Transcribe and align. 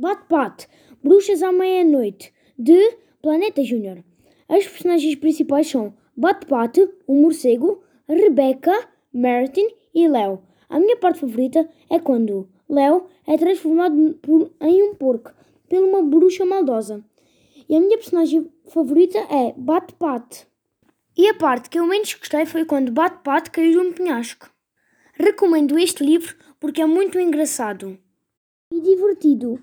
Bate-Bate, 0.00 0.66
Bruxas 1.04 1.42
à 1.42 1.52
Meia-Noite, 1.52 2.32
de 2.58 2.96
Planeta 3.20 3.62
Júnior. 3.62 4.02
As 4.48 4.66
personagens 4.66 5.14
principais 5.16 5.68
são 5.68 5.92
Bate-Bate, 6.16 6.88
o 7.06 7.14
morcego, 7.14 7.82
Rebecca, 8.08 8.72
Martin 9.12 9.68
e 9.94 10.08
Léo. 10.08 10.40
A 10.70 10.80
minha 10.80 10.96
parte 10.96 11.20
favorita 11.20 11.68
é 11.90 11.98
quando 11.98 12.48
Léo 12.66 13.08
é 13.26 13.36
transformado 13.36 14.18
por, 14.22 14.50
em 14.62 14.82
um 14.84 14.94
porco 14.94 15.34
por 15.68 15.78
uma 15.78 16.00
bruxa 16.00 16.46
maldosa. 16.46 17.04
E 17.68 17.76
a 17.76 17.80
minha 17.80 17.98
personagem 17.98 18.50
favorita 18.70 19.18
é 19.18 19.52
Bate 19.54 19.92
Pat. 19.96 20.46
E 21.14 21.28
a 21.28 21.34
parte 21.34 21.68
que 21.68 21.78
eu 21.78 21.86
menos 21.86 22.14
gostei 22.14 22.46
foi 22.46 22.64
quando 22.64 22.90
Bate 22.90 23.18
Pat 23.22 23.50
caiu 23.50 23.72
de 23.72 23.78
um 23.78 23.92
penhasco. 23.92 24.50
Recomendo 25.12 25.78
este 25.78 26.02
livro 26.02 26.34
porque 26.58 26.80
é 26.80 26.86
muito 26.86 27.20
engraçado 27.20 27.98
e 28.72 28.80
divertido. 28.80 29.60